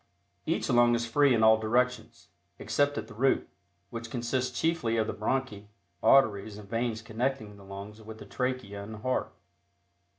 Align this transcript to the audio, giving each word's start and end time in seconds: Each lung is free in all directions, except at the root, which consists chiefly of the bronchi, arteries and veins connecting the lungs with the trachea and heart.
Each 0.47 0.67
lung 0.67 0.95
is 0.95 1.05
free 1.05 1.31
in 1.31 1.43
all 1.43 1.59
directions, 1.59 2.29
except 2.57 2.97
at 2.97 3.07
the 3.07 3.13
root, 3.13 3.47
which 3.91 4.09
consists 4.09 4.59
chiefly 4.59 4.97
of 4.97 5.05
the 5.05 5.13
bronchi, 5.13 5.67
arteries 6.01 6.57
and 6.57 6.67
veins 6.67 7.03
connecting 7.03 7.55
the 7.55 7.63
lungs 7.63 8.01
with 8.01 8.17
the 8.17 8.25
trachea 8.25 8.81
and 8.81 8.95
heart. 9.03 9.31